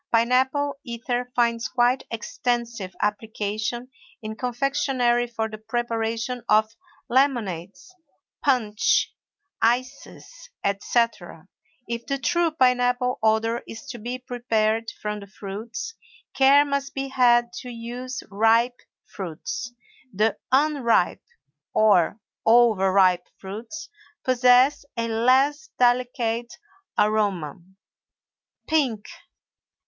Pine 0.11 0.31
apple 0.31 0.79
ether 0.83 1.31
finds 1.35 1.69
quite 1.69 2.07
extensive 2.09 2.95
application 3.03 3.91
in 4.23 4.35
confectionery 4.35 5.27
for 5.27 5.47
the 5.47 5.59
preparation 5.59 6.41
of 6.49 6.75
lemonades, 7.07 7.93
punch, 8.43 9.13
ices, 9.61 10.49
etc. 10.63 11.47
If 11.87 12.07
the 12.07 12.17
true 12.17 12.49
pine 12.49 12.79
apple 12.79 13.19
odor 13.21 13.61
is 13.67 13.85
to 13.89 13.99
be 13.99 14.17
prepared 14.17 14.85
from 15.03 15.19
the 15.19 15.27
fruits, 15.27 15.93
care 16.33 16.65
must 16.65 16.95
be 16.95 17.09
had 17.09 17.53
to 17.59 17.69
use 17.69 18.23
ripe 18.31 18.79
fruits; 19.05 19.71
the 20.11 20.35
unripe 20.51 21.21
or 21.75 22.19
overripe 22.43 23.27
fruits 23.37 23.87
possess 24.23 24.83
a 24.97 25.07
less 25.07 25.69
delicate 25.77 26.57
aroma. 26.97 27.61
PINK. 28.67 29.07